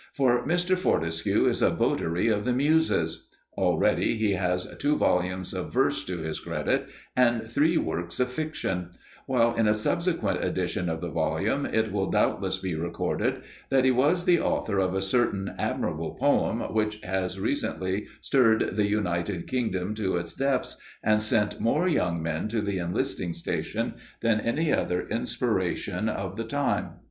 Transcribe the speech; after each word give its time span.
For 0.13 0.43
Mr. 0.47 0.75
Fortescue 0.75 1.45
is 1.45 1.61
a 1.61 1.69
votary 1.69 2.27
of 2.27 2.43
the 2.43 2.53
Muses. 2.53 3.27
Already 3.55 4.15
he 4.17 4.31
has 4.31 4.65
two 4.79 4.97
volumes 4.97 5.53
of 5.53 5.71
verse 5.71 6.03
to 6.05 6.17
his 6.17 6.39
credit 6.39 6.87
and 7.15 7.47
three 7.47 7.77
works 7.77 8.19
of 8.19 8.31
fiction; 8.31 8.89
while 9.27 9.53
in 9.53 9.67
a 9.67 9.75
subsequent 9.75 10.43
edition 10.43 10.89
of 10.89 11.01
the 11.01 11.11
volume, 11.11 11.67
it 11.67 11.91
will 11.91 12.09
doubtless 12.09 12.57
be 12.57 12.73
recorded 12.73 13.43
that 13.69 13.85
he 13.85 13.91
was 13.91 14.25
the 14.25 14.39
author 14.39 14.79
of 14.79 14.95
a 14.95 15.03
certain 15.03 15.53
admirable 15.59 16.15
poem 16.15 16.61
which 16.73 16.99
has 17.01 17.39
recently 17.39 18.07
stirred 18.21 18.75
the 18.77 18.87
United 18.87 19.45
Kingdom 19.45 19.93
to 19.93 20.17
its 20.17 20.33
depths 20.33 20.77
and 21.03 21.21
sent 21.21 21.59
more 21.59 21.87
young 21.87 22.23
men 22.23 22.47
to 22.47 22.59
the 22.61 22.79
enlisting 22.79 23.35
stations 23.35 23.93
than 24.21 24.41
any 24.41 24.73
other 24.73 25.07
inspiration 25.09 26.09
of 26.09 26.37
the 26.37 26.43
time. 26.43 26.93